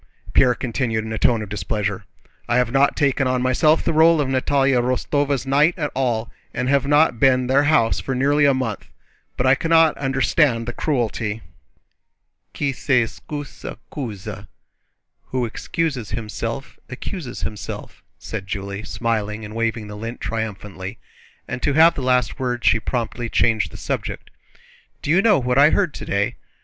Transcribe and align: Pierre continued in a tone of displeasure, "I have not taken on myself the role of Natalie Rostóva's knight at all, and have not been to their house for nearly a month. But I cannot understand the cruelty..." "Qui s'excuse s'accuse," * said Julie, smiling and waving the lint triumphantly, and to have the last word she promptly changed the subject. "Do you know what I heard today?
Pierre 0.33 0.55
continued 0.55 1.05
in 1.05 1.13
a 1.13 1.19
tone 1.19 1.43
of 1.43 1.49
displeasure, 1.49 2.05
"I 2.49 2.57
have 2.57 2.71
not 2.71 2.95
taken 2.97 3.27
on 3.27 3.43
myself 3.43 3.83
the 3.83 3.93
role 3.93 4.19
of 4.19 4.27
Natalie 4.27 4.71
Rostóva's 4.71 5.45
knight 5.45 5.77
at 5.77 5.91
all, 5.93 6.31
and 6.55 6.67
have 6.67 6.87
not 6.87 7.19
been 7.19 7.41
to 7.47 7.51
their 7.53 7.63
house 7.65 7.99
for 7.99 8.15
nearly 8.15 8.45
a 8.45 8.53
month. 8.55 8.87
But 9.37 9.45
I 9.45 9.53
cannot 9.53 9.95
understand 9.99 10.65
the 10.67 10.73
cruelty..." 10.73 11.43
"Qui 12.57 12.73
s'excuse 12.73 13.49
s'accuse," 13.49 14.27
* 17.75 18.19
said 18.25 18.47
Julie, 18.47 18.83
smiling 18.83 19.45
and 19.45 19.55
waving 19.55 19.87
the 19.87 19.97
lint 19.97 20.19
triumphantly, 20.19 20.97
and 21.47 21.61
to 21.61 21.73
have 21.73 21.93
the 21.93 22.01
last 22.01 22.39
word 22.39 22.65
she 22.65 22.79
promptly 22.79 23.29
changed 23.29 23.69
the 23.69 23.77
subject. 23.77 24.31
"Do 25.03 25.11
you 25.11 25.21
know 25.21 25.37
what 25.37 25.59
I 25.59 25.69
heard 25.69 25.93
today? 25.93 26.37